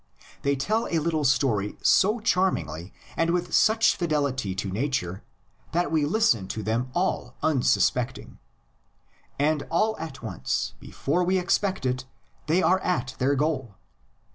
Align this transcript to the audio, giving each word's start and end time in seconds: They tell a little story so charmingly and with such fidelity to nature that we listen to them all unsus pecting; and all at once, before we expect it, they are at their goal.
They 0.41 0.55
tell 0.55 0.87
a 0.87 0.97
little 0.97 1.23
story 1.23 1.77
so 1.83 2.19
charmingly 2.19 2.91
and 3.15 3.29
with 3.29 3.53
such 3.53 3.95
fidelity 3.95 4.55
to 4.55 4.71
nature 4.71 5.21
that 5.73 5.91
we 5.91 6.05
listen 6.05 6.47
to 6.47 6.63
them 6.63 6.89
all 6.95 7.35
unsus 7.43 7.91
pecting; 7.93 8.39
and 9.37 9.61
all 9.69 9.95
at 9.99 10.23
once, 10.23 10.73
before 10.79 11.23
we 11.23 11.37
expect 11.37 11.85
it, 11.85 12.05
they 12.47 12.63
are 12.63 12.79
at 12.79 13.15
their 13.19 13.35
goal. 13.35 13.75